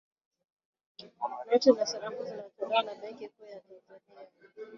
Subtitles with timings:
[1.47, 4.27] noti na sarafu zinatolewa na benki kuu ya tanzania